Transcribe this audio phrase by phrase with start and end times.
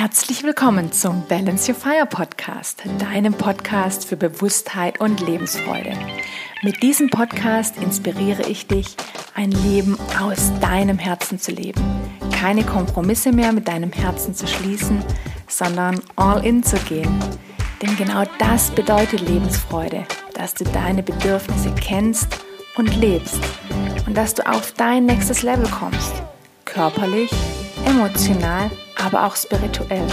[0.00, 5.92] Herzlich willkommen zum Balance Your Fire Podcast, deinem Podcast für Bewusstheit und Lebensfreude.
[6.62, 8.96] Mit diesem Podcast inspiriere ich dich,
[9.34, 11.82] ein Leben aus deinem Herzen zu leben.
[12.30, 15.02] Keine Kompromisse mehr mit deinem Herzen zu schließen,
[15.48, 17.18] sondern all in zu gehen.
[17.82, 22.28] Denn genau das bedeutet Lebensfreude, dass du deine Bedürfnisse kennst
[22.76, 23.40] und lebst
[24.06, 26.22] und dass du auf dein nächstes Level kommst.
[26.64, 27.32] Körperlich,
[27.84, 28.70] emotional,
[29.04, 30.06] aber auch spirituell.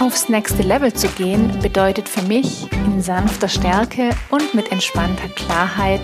[0.00, 6.00] Aufs nächste Level zu gehen bedeutet für mich in sanfter Stärke und mit entspannter Klarheit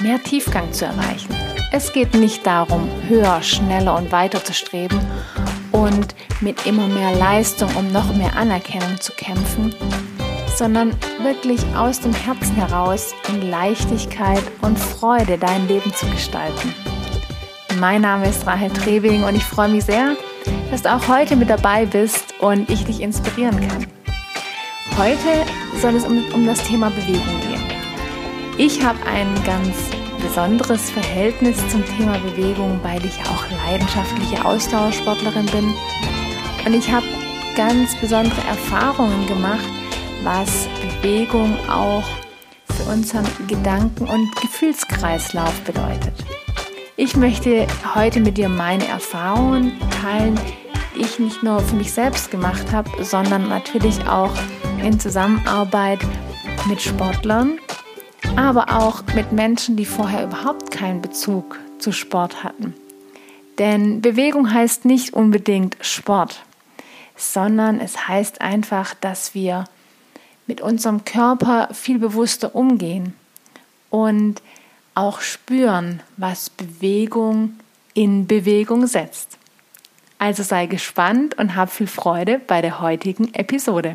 [0.00, 1.34] mehr Tiefgang zu erreichen.
[1.72, 5.00] Es geht nicht darum, höher, schneller und weiter zu streben
[5.70, 9.74] und mit immer mehr Leistung um noch mehr Anerkennung zu kämpfen,
[10.54, 16.74] sondern wirklich aus dem Herzen heraus in Leichtigkeit und Freude dein Leben zu gestalten.
[17.80, 20.16] Mein Name ist Rahel Trebing und ich freue mich sehr,
[20.70, 23.86] dass du auch heute mit dabei bist und ich dich inspirieren kann.
[24.98, 25.46] Heute
[25.80, 27.62] soll es um, um das Thema Bewegung gehen.
[28.58, 29.76] Ich habe ein ganz
[30.20, 35.74] besonderes Verhältnis zum Thema Bewegung, weil ich auch leidenschaftliche Ausdauersportlerin bin.
[36.64, 37.06] Und ich habe
[37.56, 39.68] ganz besondere Erfahrungen gemacht,
[40.22, 40.68] was
[41.00, 42.04] Bewegung auch
[42.76, 46.14] für unseren Gedanken- und Gefühlskreislauf bedeutet.
[46.96, 50.38] Ich möchte heute mit dir meine Erfahrungen teilen,
[50.94, 54.32] die ich nicht nur für mich selbst gemacht habe, sondern natürlich auch
[54.82, 56.00] in Zusammenarbeit
[56.68, 57.58] mit Sportlern,
[58.36, 62.74] aber auch mit Menschen, die vorher überhaupt keinen Bezug zu Sport hatten.
[63.58, 66.42] Denn Bewegung heißt nicht unbedingt Sport,
[67.16, 69.64] sondern es heißt einfach, dass wir
[70.46, 73.14] mit unserem Körper viel bewusster umgehen
[73.88, 74.42] und
[74.94, 77.58] auch spüren, was Bewegung
[77.94, 79.38] in Bewegung setzt.
[80.18, 83.94] Also sei gespannt und hab viel Freude bei der heutigen Episode.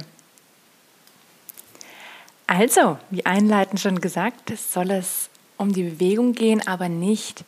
[2.47, 7.43] Also, wie einleitend schon gesagt, soll es um die Bewegung gehen, aber nicht,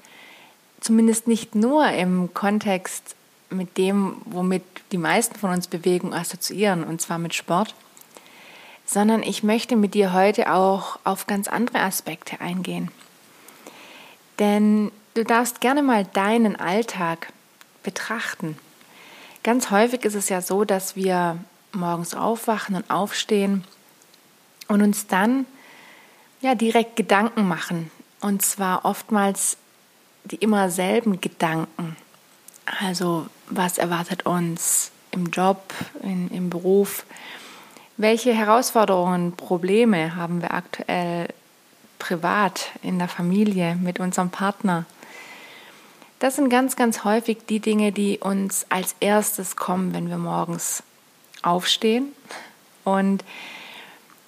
[0.81, 3.15] zumindest nicht nur im Kontext
[3.49, 7.73] mit dem, womit die meisten von uns Bewegung assoziieren, und zwar mit Sport,
[8.85, 12.91] sondern ich möchte mit dir heute auch auf ganz andere Aspekte eingehen.
[14.39, 17.31] Denn du darfst gerne mal deinen Alltag
[17.83, 18.57] betrachten.
[19.43, 21.37] Ganz häufig ist es ja so, dass wir
[21.71, 23.63] morgens aufwachen und aufstehen
[24.67, 25.45] und uns dann
[26.41, 27.91] ja direkt Gedanken machen.
[28.21, 29.57] Und zwar oftmals
[30.25, 31.95] die immer selben Gedanken.
[32.81, 35.73] Also, was erwartet uns im Job,
[36.03, 37.05] in, im Beruf?
[37.97, 41.27] Welche Herausforderungen, Probleme haben wir aktuell
[41.99, 44.85] privat, in der Familie, mit unserem Partner.
[46.19, 50.83] Das sind ganz, ganz häufig die Dinge, die uns als erstes kommen, wenn wir morgens
[51.43, 52.13] aufstehen.
[52.83, 53.23] Und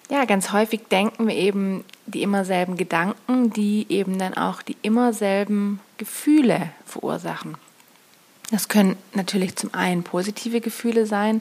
[0.10, 4.78] ja, ganz häufig denken wir eben die immer selben Gedanken, die eben dann auch die
[4.82, 7.56] immer selben Gefühle verursachen.
[8.52, 11.40] Das können natürlich zum einen positive Gefühle sein,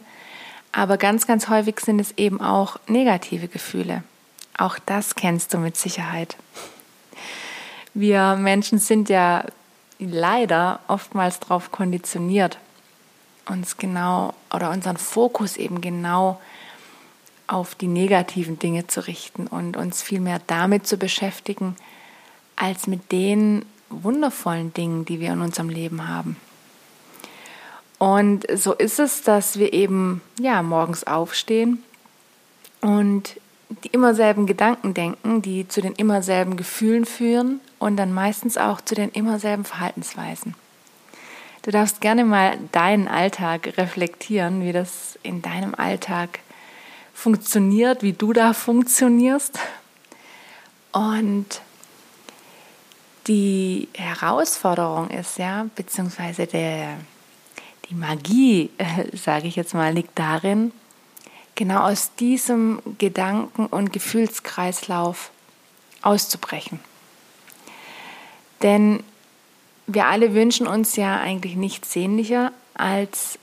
[0.70, 4.04] aber ganz, ganz häufig sind es eben auch negative Gefühle.
[4.60, 6.36] Auch das kennst du mit Sicherheit.
[7.94, 9.46] Wir Menschen sind ja
[9.98, 12.58] leider oftmals darauf konditioniert,
[13.48, 16.42] uns genau oder unseren Fokus eben genau
[17.46, 21.74] auf die negativen Dinge zu richten und uns viel mehr damit zu beschäftigen,
[22.54, 26.36] als mit den wundervollen Dingen, die wir in unserem Leben haben.
[27.96, 31.82] Und so ist es, dass wir eben ja morgens aufstehen
[32.82, 33.39] und
[33.84, 38.58] die immer selben Gedanken denken, die zu den immer selben Gefühlen führen und dann meistens
[38.58, 40.54] auch zu den immer selben Verhaltensweisen.
[41.62, 46.40] Du darfst gerne mal deinen Alltag reflektieren, wie das in deinem Alltag
[47.12, 49.58] funktioniert, wie du da funktionierst.
[50.92, 51.60] Und
[53.26, 56.96] die Herausforderung ist ja, beziehungsweise der,
[57.88, 58.70] die Magie,
[59.12, 60.72] sage ich jetzt mal, liegt darin,
[61.60, 65.30] genau aus diesem Gedanken- und Gefühlskreislauf
[66.00, 66.80] auszubrechen.
[68.62, 69.04] Denn
[69.86, 73.38] wir alle wünschen uns ja eigentlich nichts sehnlicher, als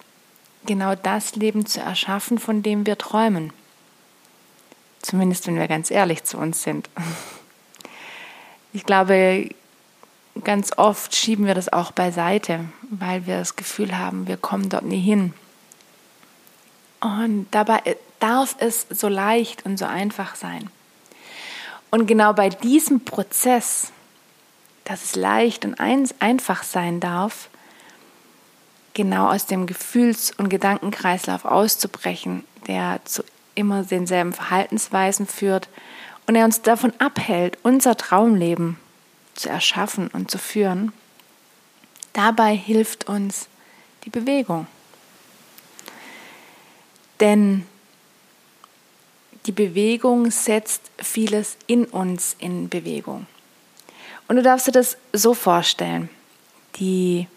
[0.65, 3.53] genau das Leben zu erschaffen, von dem wir träumen.
[5.03, 6.89] Zumindest wenn wir ganz ehrlich zu uns sind.
[8.73, 9.49] Ich glaube,
[10.43, 14.85] ganz oft schieben wir das auch beiseite, weil wir das Gefühl haben, wir kommen dort
[14.85, 15.33] nie hin.
[16.99, 17.81] Und dabei
[18.19, 20.69] darf es so leicht und so einfach sein.
[21.91, 23.91] Und genau bei diesem Prozess,
[24.83, 27.49] dass es leicht und einfach sein darf,
[28.93, 33.23] genau aus dem Gefühls- und Gedankenkreislauf auszubrechen, der zu
[33.55, 35.67] immer denselben Verhaltensweisen führt
[36.27, 38.77] und er uns davon abhält, unser Traumleben
[39.33, 40.93] zu erschaffen und zu führen.
[42.13, 43.47] Dabei hilft uns
[44.03, 44.67] die Bewegung.
[47.19, 47.65] Denn
[49.47, 53.25] die Bewegung setzt vieles in uns in Bewegung.
[54.27, 56.09] Und du darfst dir das so vorstellen.
[56.75, 57.27] Die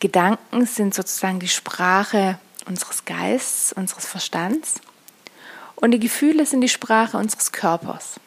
[0.00, 4.80] Gedanken sind sozusagen die Sprache unseres Geistes, unseres Verstands.
[5.76, 8.18] Und die Gefühle sind die Sprache unseres Körpers.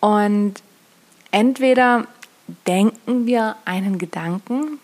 [0.00, 0.54] Und
[1.32, 2.06] entweder
[2.68, 4.78] denken wir einen Gedanken,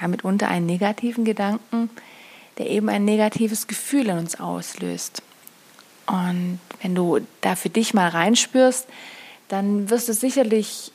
[0.00, 1.90] ja, mitunter einen negativen Gedanken,
[2.56, 5.22] der eben ein negatives Gefühl in uns auslöst.
[6.10, 8.88] Und wenn du da für dich mal reinspürst,
[9.46, 10.90] dann wirst du sicherlich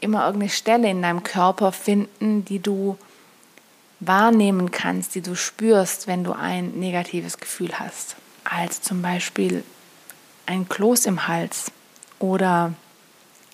[0.00, 2.98] immer irgendeine Stelle in deinem Körper finden, die du
[4.00, 8.16] wahrnehmen kannst, die du spürst, wenn du ein negatives Gefühl hast.
[8.44, 9.64] Als zum Beispiel
[10.44, 11.72] ein Kloß im Hals
[12.18, 12.74] oder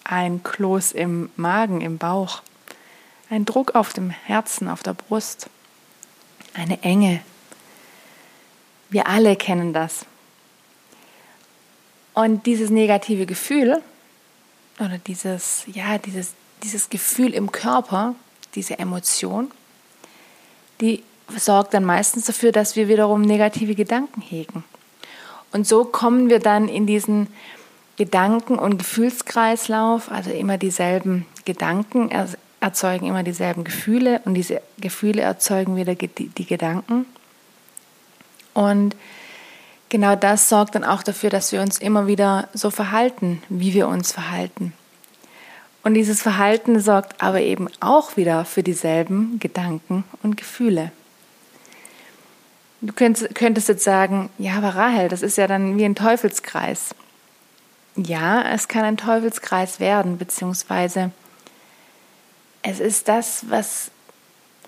[0.02, 2.42] ein Kloß im Magen, im Bauch,
[3.30, 5.48] ein Druck auf dem Herzen, auf der Brust,
[6.54, 7.20] eine Enge.
[8.90, 10.06] Wir alle kennen das.
[12.14, 13.80] Und dieses negative Gefühl
[14.78, 16.32] oder dieses, ja, dieses,
[16.62, 18.14] dieses Gefühl im Körper,
[18.54, 19.50] diese Emotion,
[20.80, 21.02] die
[21.36, 24.64] sorgt dann meistens dafür, dass wir wiederum negative Gedanken hegen.
[25.52, 27.28] Und so kommen wir dann in diesen
[27.96, 32.10] Gedanken- und Gefühlskreislauf, also immer dieselben Gedanken
[32.60, 37.06] erzeugen immer dieselben Gefühle und diese Gefühle erzeugen wieder die Gedanken.
[38.54, 38.94] Und
[39.92, 43.86] genau das sorgt dann auch dafür, dass wir uns immer wieder so verhalten, wie wir
[43.86, 44.72] uns verhalten.
[45.84, 50.92] Und dieses Verhalten sorgt aber eben auch wieder für dieselben Gedanken und Gefühle.
[52.80, 56.94] Du könntest jetzt sagen, ja, aber Rahel, das ist ja dann wie ein Teufelskreis.
[57.94, 61.10] Ja, es kann ein Teufelskreis werden, beziehungsweise
[62.62, 63.90] es ist das, was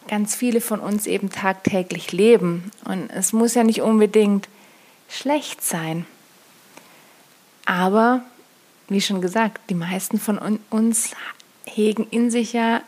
[0.06, 2.70] ganz viele von uns eben tagtäglich leben.
[2.84, 4.48] Und es muss ja nicht unbedingt
[5.14, 6.06] schlecht sein.
[7.66, 8.22] Aber,
[8.88, 11.10] wie schon gesagt, die meisten von uns
[11.64, 12.82] hegen in sich ja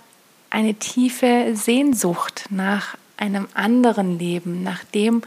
[0.50, 5.22] eine tiefe Sehnsucht nach einem anderen Leben, nach dem,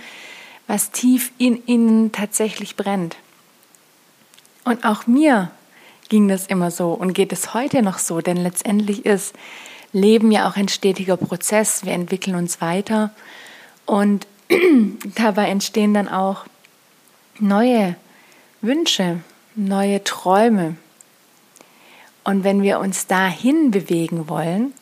[0.68, 3.16] was tief in ihnen tatsächlich brennt.
[4.64, 5.52] Und auch mir
[6.10, 9.34] ging das immer so und geht es heute noch so, denn letztendlich ist
[9.92, 11.86] Leben ja auch ein stetiger Prozess.
[11.86, 13.12] Wir entwickeln uns weiter
[13.86, 14.28] und
[15.16, 16.46] dabei entstehen dann auch
[17.42, 17.96] neue
[18.62, 19.22] Wünsche,
[19.56, 20.76] neue Träume.
[22.24, 24.74] Und wenn wir uns dahin bewegen wollen,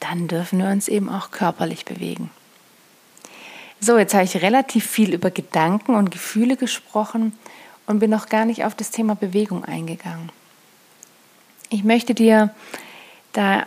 [0.00, 2.30] dann dürfen wir uns eben auch körperlich bewegen.
[3.80, 7.36] So, jetzt habe ich relativ viel über Gedanken und Gefühle gesprochen
[7.86, 10.30] und bin noch gar nicht auf das Thema Bewegung eingegangen.
[11.70, 12.54] Ich möchte dir
[13.32, 13.66] da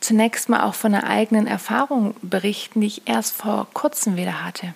[0.00, 4.74] zunächst mal auch von einer eigenen Erfahrung berichten, die ich erst vor kurzem wieder hatte.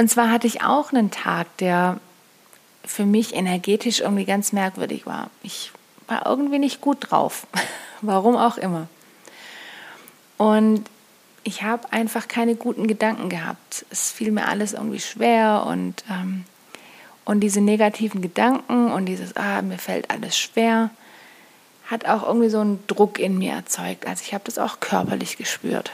[0.00, 2.00] Und zwar hatte ich auch einen Tag, der
[2.86, 5.28] für mich energetisch irgendwie ganz merkwürdig war.
[5.42, 5.72] Ich
[6.08, 7.46] war irgendwie nicht gut drauf,
[8.00, 8.88] warum auch immer.
[10.38, 10.88] Und
[11.44, 13.84] ich habe einfach keine guten Gedanken gehabt.
[13.90, 16.46] Es fiel mir alles irgendwie schwer und, ähm,
[17.26, 20.88] und diese negativen Gedanken und dieses, ah, mir fällt alles schwer,
[21.90, 24.06] hat auch irgendwie so einen Druck in mir erzeugt.
[24.06, 25.90] Also ich habe das auch körperlich gespürt.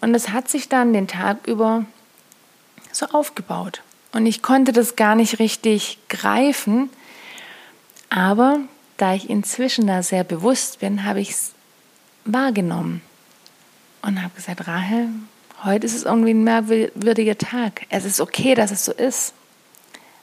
[0.00, 1.84] Und es hat sich dann den Tag über
[3.00, 3.82] so aufgebaut.
[4.12, 6.90] Und ich konnte das gar nicht richtig greifen.
[8.08, 8.60] Aber
[8.96, 11.52] da ich inzwischen da sehr bewusst bin, habe ich es
[12.24, 13.02] wahrgenommen
[14.02, 15.08] und habe gesagt, Rahel,
[15.64, 17.86] heute ist es irgendwie ein merkwürdiger Tag.
[17.88, 19.32] Es ist okay, dass es so ist.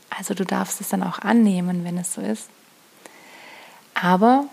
[0.09, 2.49] Also du darfst es dann auch annehmen, wenn es so ist.
[3.93, 4.45] Aber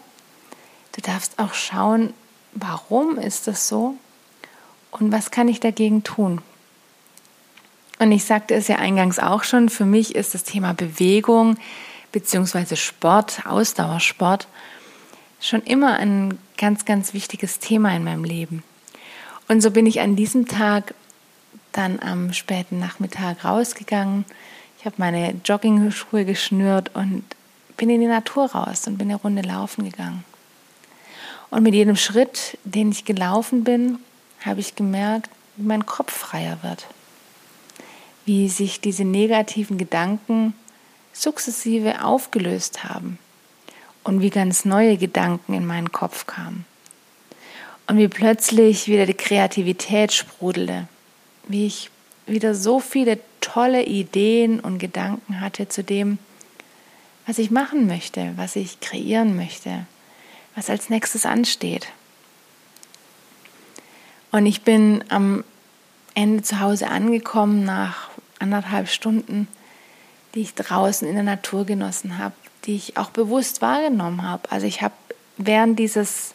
[0.93, 2.15] du darfst auch schauen,
[2.53, 3.97] warum ist das so
[4.91, 6.41] und was kann ich dagegen tun.
[7.99, 11.57] Und ich sagte es ja eingangs auch schon, für mich ist das Thema Bewegung
[12.13, 12.77] bzw.
[12.77, 14.49] Sport, Ausdauersport,
[15.41, 18.63] schon immer ein ganz, ganz wichtiges Thema in meinem Leben.
[19.49, 20.95] Und so bin ich an diesem Tag
[21.73, 24.25] dann am späten Nachmittag rausgegangen.
[24.79, 27.25] Ich habe meine Joggingschuhe geschnürt und
[27.77, 30.25] bin in die Natur raus und bin eine Runde laufen gegangen.
[31.51, 33.99] Und mit jedem Schritt, den ich gelaufen bin,
[34.45, 36.87] habe ich gemerkt, wie mein Kopf freier wird.
[38.25, 40.55] Wie sich diese negativen Gedanken
[41.13, 43.19] sukzessive aufgelöst haben
[44.03, 46.67] und wie ganz neue Gedanken in meinen Kopf kamen.
[47.87, 50.89] Und wie plötzlich wieder die Kreativität sprudelte,
[51.49, 51.91] wie ich
[52.27, 56.19] wieder so viele tolle Ideen und Gedanken hatte zu dem,
[57.27, 59.87] was ich machen möchte, was ich kreieren möchte,
[60.55, 61.89] was als nächstes ansteht.
[64.31, 65.45] Und ich bin am
[66.15, 69.49] Ende zu Hause angekommen nach anderthalb Stunden,
[70.35, 74.51] die ich draußen in der Natur genossen habe, die ich auch bewusst wahrgenommen habe.
[74.51, 74.95] Also ich habe
[75.37, 76.35] während dieses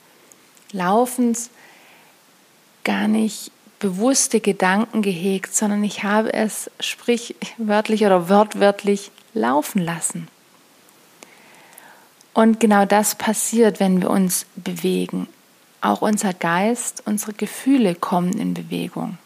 [0.71, 1.49] Laufens
[2.83, 10.27] gar nicht bewusste Gedanken gehegt, sondern ich habe es sprichwörtlich oder wortwörtlich laufen lassen.
[12.33, 15.27] Und genau das passiert, wenn wir uns bewegen.
[15.81, 19.17] Auch unser Geist, unsere Gefühle kommen in Bewegung.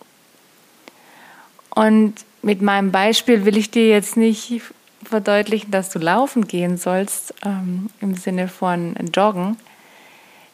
[1.69, 4.61] Und mit meinem Beispiel will ich dir jetzt nicht
[5.03, 9.57] verdeutlichen, dass du laufen gehen sollst, ähm, im Sinne von joggen,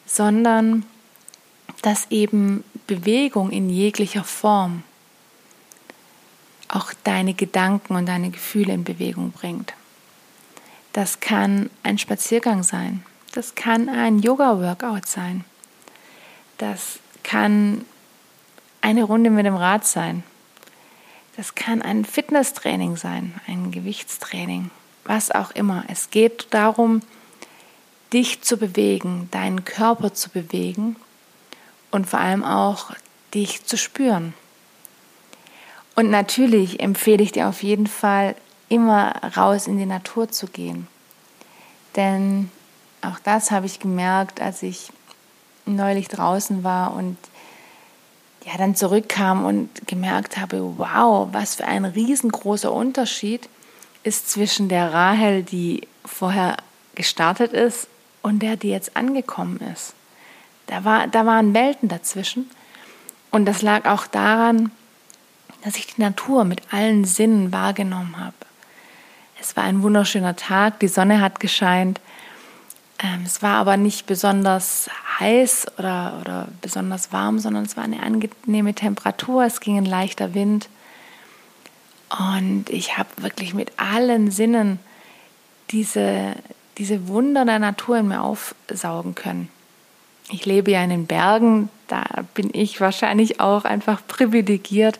[0.05, 0.85] sondern
[1.81, 4.83] dass eben Bewegung in jeglicher Form
[6.67, 9.73] auch deine Gedanken und deine Gefühle in Bewegung bringt.
[10.93, 13.03] Das kann ein Spaziergang sein,
[13.33, 15.43] das kann ein Yoga-Workout sein,
[16.57, 17.85] das kann
[18.81, 20.23] eine Runde mit dem Rad sein,
[21.39, 24.71] das kann ein Fitnesstraining sein, ein Gewichtstraining,
[25.05, 25.85] was auch immer.
[25.87, 27.01] Es geht darum,
[28.11, 30.97] dich zu bewegen, deinen Körper zu bewegen
[31.91, 32.91] und vor allem auch
[33.33, 34.33] dich zu spüren.
[35.95, 38.35] Und natürlich empfehle ich dir auf jeden Fall,
[38.67, 40.87] immer raus in die Natur zu gehen.
[41.95, 42.51] Denn
[43.01, 44.91] auch das habe ich gemerkt, als ich
[45.65, 47.15] neulich draußen war und
[48.49, 53.47] ja, dann zurückkam und gemerkt habe, wow, was für ein riesengroßer Unterschied
[54.03, 56.57] ist zwischen der Rahel, die vorher
[56.95, 57.87] gestartet ist,
[58.21, 59.93] und der, die jetzt angekommen ist.
[60.67, 62.49] Da, war, da waren Welten dazwischen.
[63.31, 64.71] Und das lag auch daran,
[65.63, 68.35] dass ich die Natur mit allen Sinnen wahrgenommen habe.
[69.39, 72.01] Es war ein wunderschöner Tag, die Sonne hat gescheint
[73.25, 74.89] es war aber nicht besonders
[75.19, 80.33] heiß oder, oder besonders warm, sondern es war eine angenehme Temperatur, es ging ein leichter
[80.33, 80.67] Wind.
[82.09, 84.79] Und ich habe wirklich mit allen Sinnen
[85.71, 86.35] diese,
[86.77, 89.49] diese Wunder der Natur in mir aufsaugen können.
[90.31, 92.03] Ich lebe ja in den Bergen, da
[92.33, 94.99] bin ich wahrscheinlich auch einfach privilegiert,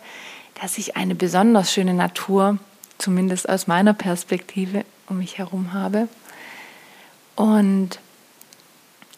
[0.62, 2.58] dass ich eine besonders schöne Natur,
[2.98, 6.08] zumindest aus meiner Perspektive, um mich herum habe.
[7.40, 8.00] Und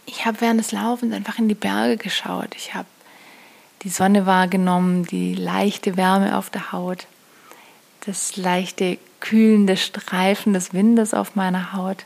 [0.06, 2.54] ich habe während des Laufens einfach in die Berge geschaut.
[2.56, 2.86] Ich habe
[3.82, 7.08] die Sonne wahrgenommen, die leichte Wärme auf der Haut,
[8.06, 12.06] das leichte kühlende Streifen des Windes auf meiner Haut.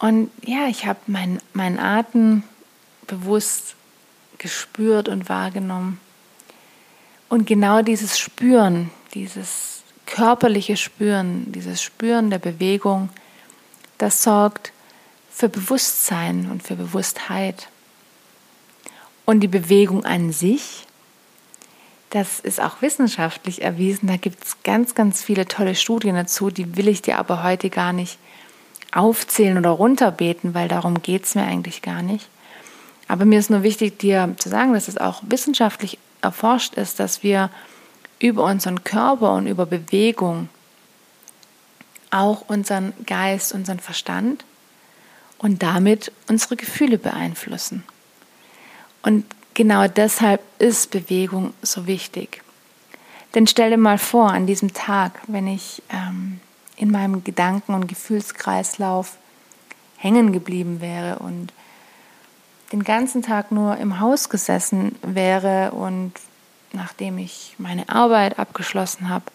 [0.00, 2.42] Und ja, ich habe meinen mein Atem
[3.06, 3.76] bewusst
[4.36, 5.98] gespürt und wahrgenommen.
[7.30, 13.08] Und genau dieses Spüren, dieses körperliche Spüren, dieses Spüren der Bewegung,
[13.96, 14.73] das sorgt
[15.34, 17.68] für Bewusstsein und für Bewusstheit.
[19.24, 20.86] Und die Bewegung an sich,
[22.10, 24.06] das ist auch wissenschaftlich erwiesen.
[24.06, 26.50] Da gibt es ganz, ganz viele tolle Studien dazu.
[26.50, 28.18] Die will ich dir aber heute gar nicht
[28.92, 32.28] aufzählen oder runterbeten, weil darum geht es mir eigentlich gar nicht.
[33.08, 37.24] Aber mir ist nur wichtig, dir zu sagen, dass es auch wissenschaftlich erforscht ist, dass
[37.24, 37.50] wir
[38.20, 40.48] über unseren Körper und über Bewegung
[42.10, 44.44] auch unseren Geist, unseren Verstand
[45.38, 47.84] und damit unsere Gefühle beeinflussen.
[49.02, 49.24] Und
[49.54, 52.42] genau deshalb ist Bewegung so wichtig.
[53.34, 56.40] Denn stell dir mal vor, an diesem Tag, wenn ich ähm,
[56.76, 59.16] in meinem Gedanken- und Gefühlskreislauf
[59.96, 61.52] hängen geblieben wäre und
[62.72, 66.12] den ganzen Tag nur im Haus gesessen wäre und
[66.72, 69.26] nachdem ich meine Arbeit abgeschlossen habe,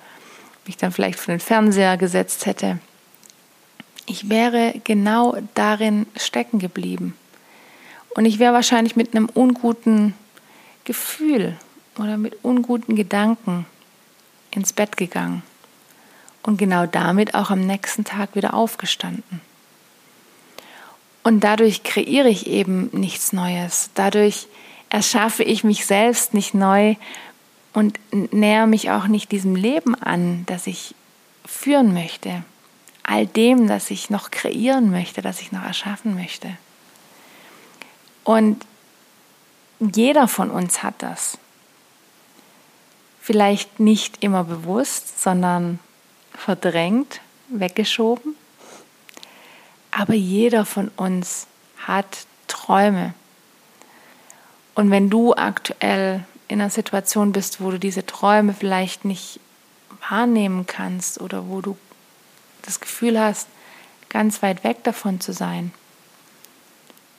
[0.65, 2.79] mich dann vielleicht vor den Fernseher gesetzt hätte.
[4.09, 7.13] Ich wäre genau darin stecken geblieben.
[8.15, 10.15] Und ich wäre wahrscheinlich mit einem unguten
[10.83, 11.55] Gefühl
[11.95, 13.67] oder mit unguten Gedanken
[14.49, 15.43] ins Bett gegangen
[16.41, 19.41] und genau damit auch am nächsten Tag wieder aufgestanden.
[21.21, 23.91] Und dadurch kreiere ich eben nichts Neues.
[23.93, 24.47] Dadurch
[24.89, 26.95] erschaffe ich mich selbst nicht neu
[27.73, 30.95] und näher mich auch nicht diesem Leben an, das ich
[31.45, 32.43] führen möchte,
[33.09, 36.55] all dem, das ich noch kreieren möchte, das ich noch erschaffen möchte.
[38.23, 38.63] Und
[39.79, 41.39] jeder von uns hat das.
[43.19, 45.79] Vielleicht nicht immer bewusst, sondern
[46.35, 48.35] verdrängt, weggeschoben.
[49.89, 51.47] Aber jeder von uns
[51.79, 53.15] hat Träume.
[54.75, 59.39] Und wenn du aktuell in einer Situation bist, wo du diese Träume vielleicht nicht
[60.09, 61.75] wahrnehmen kannst oder wo du
[62.61, 63.47] das Gefühl hast,
[64.09, 65.71] ganz weit weg davon zu sein,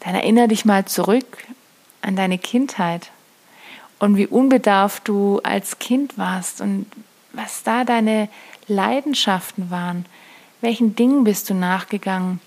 [0.00, 1.46] dann erinnere dich mal zurück
[2.02, 3.10] an deine Kindheit
[3.98, 6.86] und wie unbedarft du als Kind warst und
[7.32, 8.28] was da deine
[8.66, 10.06] Leidenschaften waren.
[10.60, 12.40] Welchen Dingen bist du nachgegangen,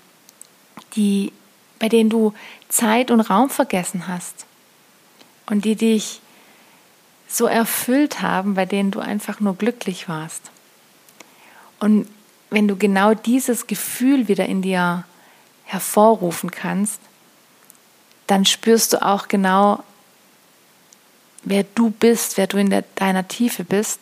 [0.96, 1.32] die,
[1.78, 2.34] bei denen du
[2.68, 4.46] Zeit und Raum vergessen hast
[5.46, 6.20] und die dich
[7.28, 10.50] so erfüllt haben, bei denen du einfach nur glücklich warst.
[11.80, 12.08] Und
[12.50, 15.04] wenn du genau dieses Gefühl wieder in dir
[15.64, 17.00] hervorrufen kannst,
[18.26, 19.82] dann spürst du auch genau,
[21.42, 24.00] wer du bist, wer du in der, deiner Tiefe bist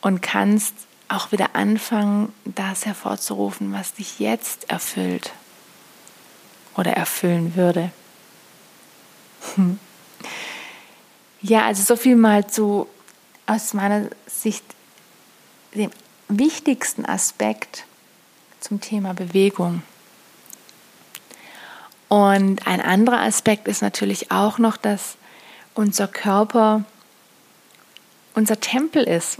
[0.00, 0.74] und kannst
[1.08, 5.32] auch wieder anfangen, das hervorzurufen, was dich jetzt erfüllt
[6.76, 7.90] oder erfüllen würde.
[11.40, 12.88] Ja, also so viel mal zu
[13.46, 14.64] aus meiner Sicht
[15.72, 15.92] dem
[16.28, 17.84] wichtigsten Aspekt
[18.60, 19.82] zum Thema Bewegung.
[22.08, 25.16] Und ein anderer Aspekt ist natürlich auch noch, dass
[25.74, 26.84] unser Körper
[28.34, 29.38] unser Tempel ist.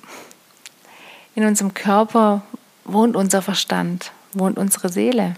[1.34, 2.42] In unserem Körper
[2.84, 5.36] wohnt unser Verstand, wohnt unsere Seele.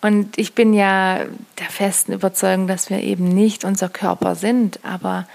[0.00, 1.24] Und ich bin ja
[1.58, 5.26] der festen Überzeugung, dass wir eben nicht unser Körper sind, aber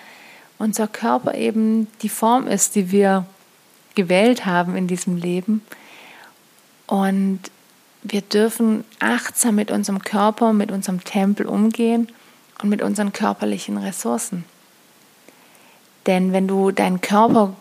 [0.58, 3.26] unser Körper eben die Form ist, die wir
[3.96, 5.62] gewählt haben in diesem Leben.
[6.88, 7.40] Und
[8.04, 12.08] wir dürfen achtsam mit unserem Körper, mit unserem Tempel umgehen
[12.62, 14.44] und mit unseren körperlichen Ressourcen.
[16.08, 17.56] Denn wenn du deinen Körper,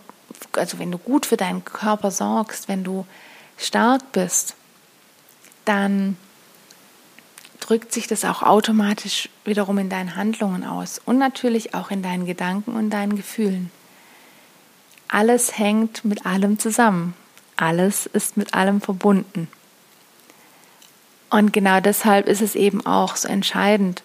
[0.53, 3.07] also wenn du gut für deinen Körper sorgst, wenn du
[3.59, 4.55] stark bist,
[5.65, 6.17] dann
[7.61, 12.25] drückt sich das auch automatisch wiederum in deinen Handlungen aus und natürlich auch in deinen
[12.25, 13.71] Gedanken und deinen Gefühlen.
[15.13, 17.15] Alles hängt mit allem zusammen.
[17.57, 19.49] Alles ist mit allem verbunden.
[21.31, 24.03] Und genau deshalb ist es eben auch so entscheidend,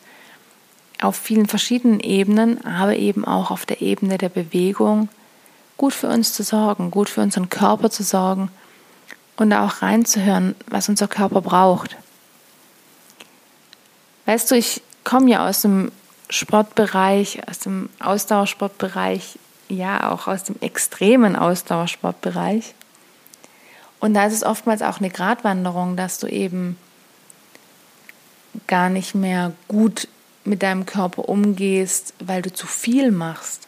[1.01, 5.09] auf vielen verschiedenen Ebenen, aber eben auch auf der Ebene der Bewegung,
[5.77, 8.49] gut für uns zu sorgen, gut für unseren Körper zu sorgen
[9.35, 11.97] und auch reinzuhören, was unser Körper braucht.
[14.25, 15.91] Weißt du, ich komme ja aus dem
[16.29, 19.37] Sportbereich, aus dem Ausdauersportbereich,
[19.69, 22.73] ja auch aus dem extremen Ausdauersportbereich.
[23.99, 26.77] Und da ist es oftmals auch eine Gratwanderung, dass du eben
[28.67, 30.07] gar nicht mehr gut
[30.43, 33.67] mit deinem Körper umgehst, weil du zu viel machst.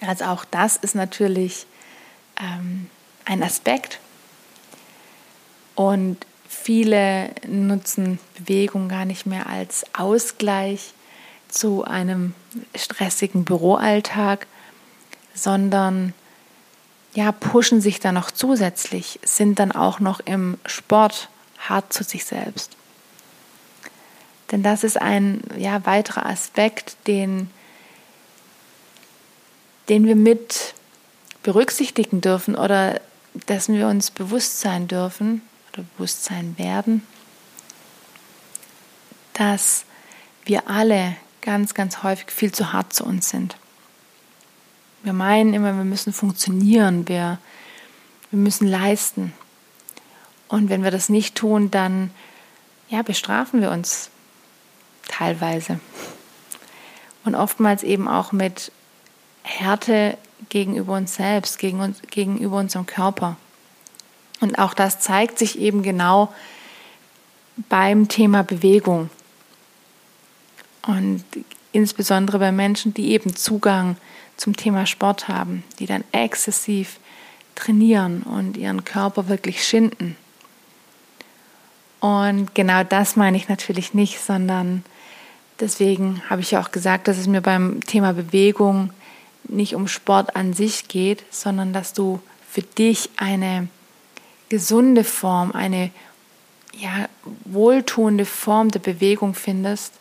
[0.00, 1.66] Also auch das ist natürlich
[2.40, 2.88] ähm,
[3.24, 4.00] ein Aspekt.
[5.74, 10.92] Und viele nutzen Bewegung gar nicht mehr als Ausgleich
[11.48, 12.34] zu einem
[12.74, 14.46] stressigen Büroalltag,
[15.34, 16.12] sondern
[17.12, 22.24] ja, pushen sich dann noch zusätzlich, sind dann auch noch im Sport hart zu sich
[22.24, 22.76] selbst.
[24.50, 27.50] Denn das ist ein ja, weiterer Aspekt, den,
[29.88, 30.74] den wir mit
[31.42, 33.00] berücksichtigen dürfen oder
[33.48, 37.06] dessen wir uns bewusst sein dürfen oder bewusst sein werden,
[39.34, 39.84] dass
[40.44, 43.56] wir alle ganz, ganz häufig viel zu hart zu uns sind.
[45.02, 47.38] Wir meinen immer, wir müssen funktionieren, wir,
[48.30, 49.32] wir müssen leisten.
[50.48, 52.10] Und wenn wir das nicht tun, dann
[52.88, 54.10] ja, bestrafen wir uns
[55.08, 55.80] teilweise.
[57.24, 58.72] Und oftmals eben auch mit
[59.42, 63.36] Härte gegenüber uns selbst, gegen uns, gegenüber unserem Körper.
[64.40, 66.32] Und auch das zeigt sich eben genau
[67.68, 69.10] beim Thema Bewegung.
[70.86, 71.24] Und
[71.72, 73.96] insbesondere bei Menschen, die eben Zugang
[74.40, 76.98] zum Thema Sport haben, die dann exzessiv
[77.54, 80.16] trainieren und ihren Körper wirklich schinden.
[82.00, 84.82] Und genau das meine ich natürlich nicht, sondern
[85.60, 88.90] Deswegen habe ich ja auch gesagt, dass es mir beim Thema Bewegung
[89.44, 93.68] nicht um Sport an sich geht, sondern dass du für dich eine
[94.48, 95.90] gesunde Form, eine
[96.72, 97.08] ja,
[97.44, 99.92] wohltuende Form der Bewegung findest,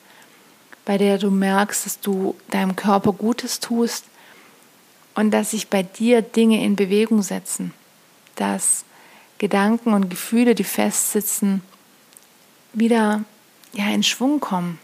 [0.85, 4.05] bei der du merkst, dass du deinem Körper Gutes tust
[5.19, 7.73] und dass sich bei dir Dinge in Bewegung setzen,
[8.35, 8.85] dass
[9.37, 11.61] Gedanken und Gefühle, die festsitzen,
[12.73, 13.23] wieder
[13.73, 14.79] ja, in Schwung kommen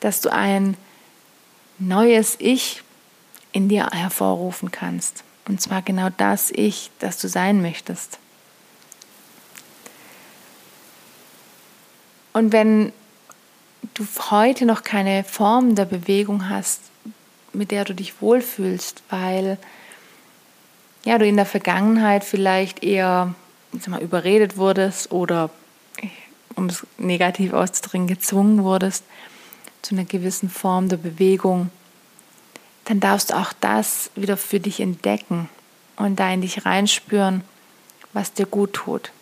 [0.00, 0.76] dass du ein
[1.78, 2.82] neues Ich
[3.52, 5.22] in dir hervorrufen kannst.
[5.46, 8.18] Und zwar genau das Ich, das du sein möchtest.
[12.32, 12.92] Und wenn
[13.94, 16.80] du heute noch keine Form der Bewegung hast,
[17.52, 19.58] mit der du dich wohlfühlst, weil
[21.04, 23.34] ja, du in der Vergangenheit vielleicht eher
[23.72, 25.50] sag mal, überredet wurdest oder,
[26.56, 29.04] um es negativ auszudrücken, gezwungen wurdest
[29.82, 31.70] zu einer gewissen Form der Bewegung,
[32.84, 35.48] dann darfst du auch das wieder für dich entdecken
[35.96, 37.42] und da in dich reinspüren,
[38.12, 39.12] was dir gut tut.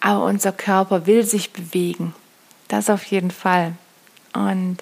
[0.00, 2.14] Aber unser Körper will sich bewegen.
[2.68, 3.72] Das auf jeden Fall.
[4.34, 4.78] Und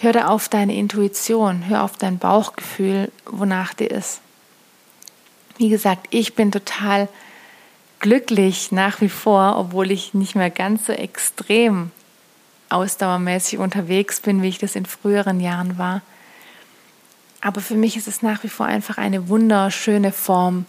[0.00, 4.20] hör da auf deine Intuition, hör auf dein Bauchgefühl, wonach dir ist.
[5.58, 7.08] Wie gesagt, ich bin total
[8.00, 11.90] glücklich nach wie vor, obwohl ich nicht mehr ganz so extrem
[12.70, 16.00] ausdauermäßig unterwegs bin, wie ich das in früheren Jahren war.
[17.42, 20.64] Aber für mich ist es nach wie vor einfach eine wunderschöne Form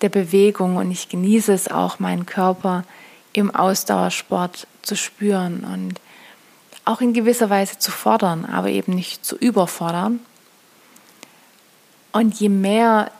[0.00, 2.84] der Bewegung und ich genieße es auch, meinen Körper
[3.34, 6.00] im Ausdauersport zu spüren und
[6.86, 10.20] auch in gewisser Weise zu fordern, aber eben nicht zu überfordern.
[12.12, 13.10] Und je mehr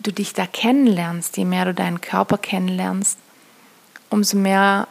[0.00, 3.16] du dich da kennenlernst, je mehr du deinen Körper kennenlernst,
[4.10, 4.88] umso mehr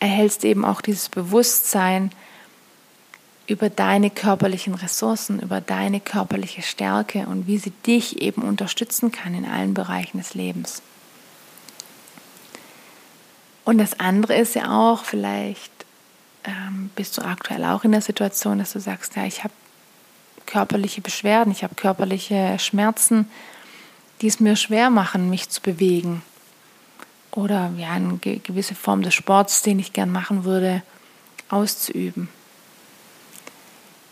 [0.00, 2.10] erhältst du eben auch dieses Bewusstsein
[3.46, 9.34] über deine körperlichen Ressourcen, über deine körperliche Stärke und wie sie dich eben unterstützen kann
[9.34, 10.82] in allen Bereichen des Lebens.
[13.64, 15.79] Und das andere ist ja auch, vielleicht
[16.50, 19.54] ähm, bist du aktuell auch in der Situation, dass du sagst, ja, ich habe
[20.46, 23.30] körperliche Beschwerden, ich habe körperliche Schmerzen,
[24.20, 26.22] die es mir schwer machen, mich zu bewegen.
[27.30, 30.82] Oder ja, eine gewisse Form des Sports, den ich gern machen würde,
[31.48, 32.28] auszuüben.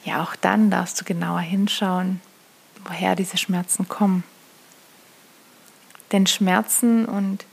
[0.04, 2.20] Ja, auch dann darfst du genauer hinschauen,
[2.84, 4.22] woher diese Schmerzen kommen.
[6.12, 7.44] Denn Schmerzen und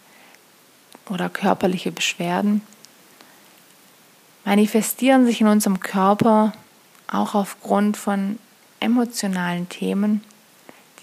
[1.09, 2.61] oder körperliche Beschwerden
[4.45, 6.53] manifestieren sich in unserem Körper
[7.07, 8.39] auch aufgrund von
[8.79, 10.21] emotionalen Themen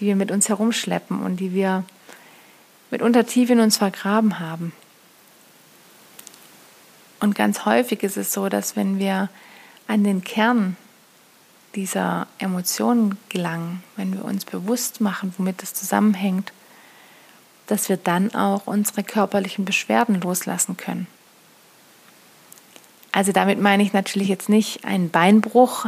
[0.03, 1.83] die wir mit uns herumschleppen und die wir
[2.91, 4.73] mitunter tief in uns vergraben haben.
[7.21, 9.29] Und ganz häufig ist es so, dass wenn wir
[9.87, 10.75] an den Kern
[11.75, 16.51] dieser Emotionen gelangen, wenn wir uns bewusst machen, womit das zusammenhängt,
[17.67, 21.07] dass wir dann auch unsere körperlichen Beschwerden loslassen können.
[23.13, 25.85] Also damit meine ich natürlich jetzt nicht einen Beinbruch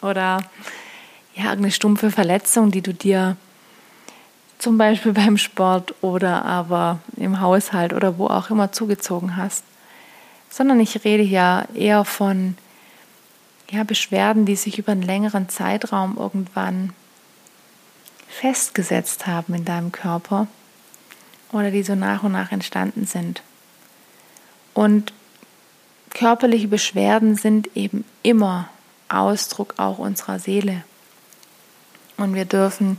[0.00, 0.42] oder
[1.34, 3.36] ja, irgendeine stumpfe Verletzung, die du dir
[4.58, 9.64] zum Beispiel beim Sport oder aber im Haushalt oder wo auch immer zugezogen hast,
[10.48, 12.56] sondern ich rede ja eher von
[13.70, 16.94] ja, Beschwerden, die sich über einen längeren Zeitraum irgendwann
[18.28, 20.46] festgesetzt haben in deinem Körper
[21.52, 23.42] oder die so nach und nach entstanden sind.
[24.72, 25.12] Und
[26.10, 28.68] körperliche Beschwerden sind eben immer
[29.08, 30.84] Ausdruck auch unserer Seele.
[32.16, 32.98] Und wir dürfen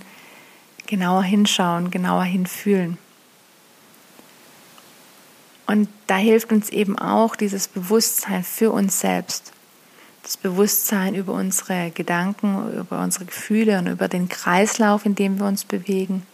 [0.86, 2.98] genauer hinschauen, genauer hinfühlen.
[5.66, 9.52] Und da hilft uns eben auch dieses Bewusstsein für uns selbst.
[10.24, 15.46] Das Bewusstsein über unsere Gedanken, über unsere Gefühle und über den Kreislauf, in dem wir
[15.46, 16.26] uns bewegen.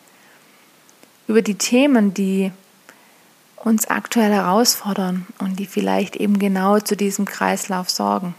[1.28, 2.52] Über die Themen, die
[3.64, 8.36] uns aktuell herausfordern und die vielleicht eben genau zu diesem Kreislauf sorgen.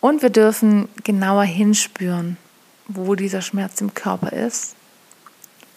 [0.00, 2.36] Und wir dürfen genauer hinspüren,
[2.88, 4.74] wo dieser Schmerz im Körper ist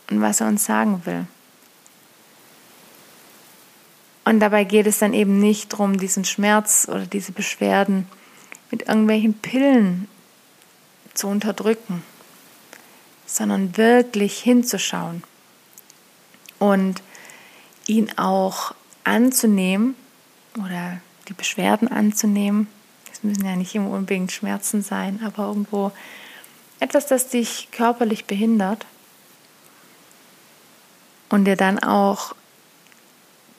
[0.09, 1.25] und was er uns sagen will.
[4.25, 8.07] Und dabei geht es dann eben nicht darum, diesen Schmerz oder diese Beschwerden
[8.71, 10.09] mit irgendwelchen Pillen
[11.13, 12.03] zu unterdrücken,
[13.25, 15.23] sondern wirklich hinzuschauen
[16.59, 17.01] und
[17.87, 18.73] ihn auch
[19.03, 19.95] anzunehmen
[20.57, 22.67] oder die Beschwerden anzunehmen.
[23.11, 25.91] Es müssen ja nicht immer unbedingt Schmerzen sein, aber irgendwo
[26.79, 28.85] etwas, das dich körperlich behindert
[31.29, 32.35] und dir dann auch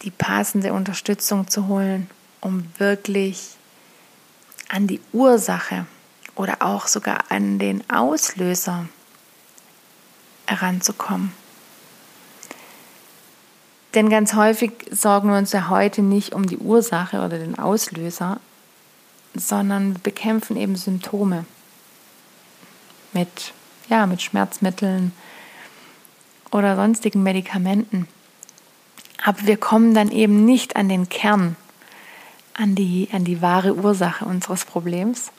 [0.03, 2.09] die passende Unterstützung zu holen,
[2.41, 3.57] um wirklich
[4.69, 5.87] an die Ursache
[6.37, 8.89] oder auch sogar an den Auslöser
[10.47, 11.33] heranzukommen.
[13.95, 18.39] Denn ganz häufig sorgen wir uns ja heute nicht um die Ursache oder den Auslöser,
[19.35, 21.47] sondern bekämpfen eben Symptome
[23.13, 23.53] mit,
[23.89, 25.13] ja, mit Schmerzmitteln
[26.51, 28.09] oder sonstigen Medikamenten.
[29.25, 31.57] Aber wir kommen dann eben nicht an den Kern,
[32.55, 35.33] an die, an die wahre Ursache unseres Problems.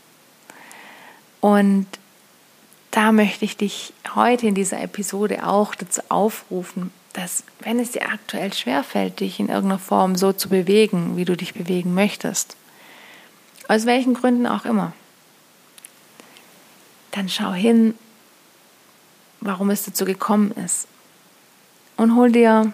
[1.40, 1.88] Und
[2.92, 8.08] da möchte ich dich heute in dieser Episode auch dazu aufrufen, dass wenn es dir
[8.08, 12.56] aktuell schwerfällt, dich in irgendeiner Form so zu bewegen, wie du dich bewegen möchtest,
[13.68, 14.94] aus welchen Gründen auch immer,
[17.12, 17.96] dann schau hin,
[19.42, 20.88] warum es dazu gekommen ist.
[21.98, 22.72] Und hol dir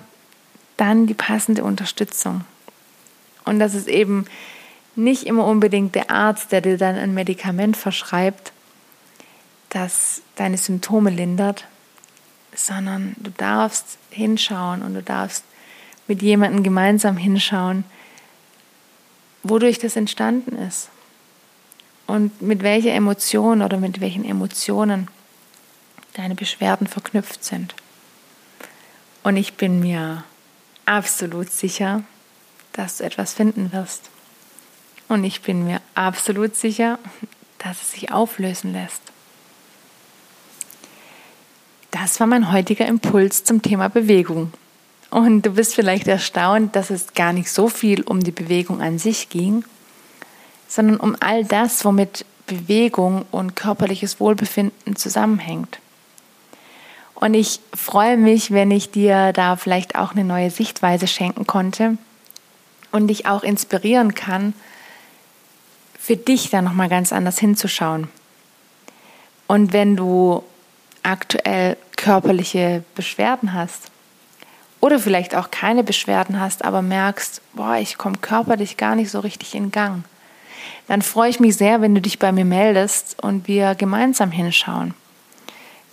[0.77, 2.43] dann die passende Unterstützung.
[3.43, 4.25] Und das ist eben
[4.95, 8.51] nicht immer unbedingt der Arzt, der dir dann ein Medikament verschreibt,
[9.69, 11.65] das deine Symptome lindert,
[12.55, 15.43] sondern du darfst hinschauen und du darfst
[16.07, 17.83] mit jemandem gemeinsam hinschauen,
[19.43, 20.89] wodurch das entstanden ist
[22.07, 25.07] und mit welcher Emotion oder mit welchen Emotionen
[26.13, 27.75] deine Beschwerden verknüpft sind.
[29.23, 30.23] Und ich bin mir
[30.85, 32.03] absolut sicher,
[32.73, 34.09] dass du etwas finden wirst.
[35.07, 36.99] Und ich bin mir absolut sicher,
[37.59, 39.01] dass es sich auflösen lässt.
[42.05, 44.53] Das war mein heutiger Impuls zum Thema Bewegung.
[45.09, 48.99] Und du bist vielleicht erstaunt, dass es gar nicht so viel um die Bewegung an
[48.99, 49.65] sich ging,
[50.67, 55.79] sondern um all das, womit Bewegung und körperliches Wohlbefinden zusammenhängt.
[57.15, 61.97] Und ich freue mich, wenn ich dir da vielleicht auch eine neue Sichtweise schenken konnte
[62.91, 64.53] und dich auch inspirieren kann,
[65.99, 68.09] für dich da nochmal ganz anders hinzuschauen.
[69.47, 70.43] Und wenn du
[71.01, 73.89] aktuell körperliche Beschwerden hast
[74.79, 79.21] oder vielleicht auch keine Beschwerden hast, aber merkst, boah, ich komme körperlich gar nicht so
[79.21, 80.03] richtig in Gang,
[80.87, 84.93] dann freue ich mich sehr, wenn du dich bei mir meldest und wir gemeinsam hinschauen.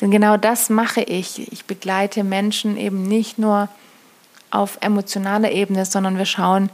[0.02, 1.50] Denn genau das mache ich.
[1.50, 3.70] Ich begleite Menschen eben nicht nur
[4.50, 6.68] auf emotionaler Ebene, sondern wir schauen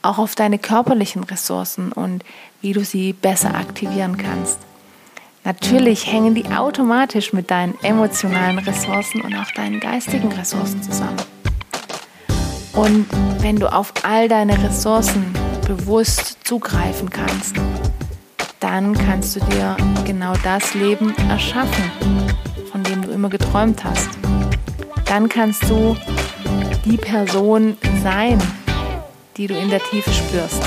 [0.00, 2.24] auch auf deine körperlichen Ressourcen und
[2.62, 4.58] wie du sie besser aktivieren kannst.
[5.44, 11.16] Natürlich hängen die automatisch mit deinen emotionalen Ressourcen und auch deinen geistigen Ressourcen zusammen.
[12.74, 13.06] Und
[13.40, 15.24] wenn du auf all deine Ressourcen
[15.66, 17.56] bewusst zugreifen kannst,
[18.60, 21.90] dann kannst du dir genau das Leben erschaffen,
[22.70, 24.10] von dem du immer geträumt hast.
[25.04, 25.96] Dann kannst du
[26.84, 28.38] die Person sein,
[29.36, 30.62] die du in der Tiefe spürst.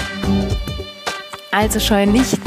[1.51, 2.39] Also scheue nicht,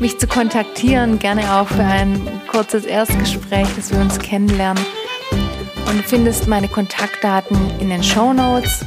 [0.00, 4.84] mich zu kontaktieren, gerne auch für ein kurzes Erstgespräch, dass wir uns kennenlernen.
[5.88, 8.84] Und du findest meine Kontaktdaten in den Show Notes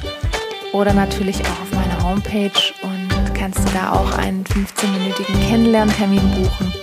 [0.74, 6.74] oder natürlich auch auf meiner Homepage und kannst du da auch einen 15-minütigen Kennenlerntermin buchen.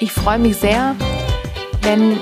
[0.00, 0.94] Ich freue mich sehr,
[1.82, 2.18] wenn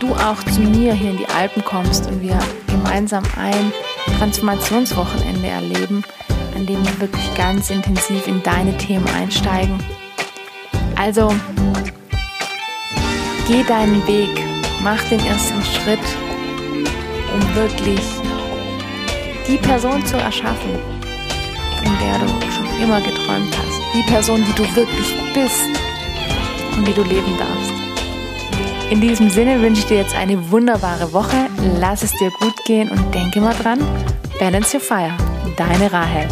[0.00, 3.72] du auch zu mir hier in die Alpen kommst und wir gemeinsam ein
[4.18, 6.04] Transformationswochenende erleben,
[6.56, 9.78] an dem wir wirklich ganz intensiv in deine Themen einsteigen.
[11.04, 11.34] Also,
[13.48, 14.30] geh deinen Weg,
[14.84, 15.98] mach den ersten Schritt,
[17.34, 18.00] um wirklich
[19.48, 20.78] die Person zu erschaffen,
[21.82, 23.80] von der du schon immer geträumt hast.
[23.92, 25.64] Die Person, die du wirklich bist
[26.76, 27.72] und die du leben darfst.
[28.90, 31.48] In diesem Sinne wünsche ich dir jetzt eine wunderbare Woche.
[31.80, 33.80] Lass es dir gut gehen und denke mal dran,
[34.38, 35.16] balance your fire.
[35.56, 36.28] Deine Rahel.